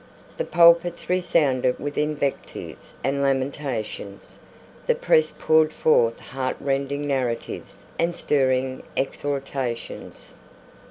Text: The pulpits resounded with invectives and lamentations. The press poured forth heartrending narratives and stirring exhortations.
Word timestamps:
The 0.37 0.45
pulpits 0.45 1.11
resounded 1.11 1.77
with 1.79 1.95
invectives 1.95 2.95
and 3.03 3.21
lamentations. 3.21 4.39
The 4.87 4.95
press 4.95 5.31
poured 5.37 5.71
forth 5.71 6.19
heartrending 6.19 7.05
narratives 7.05 7.85
and 7.99 8.15
stirring 8.15 8.81
exhortations. 8.97 10.33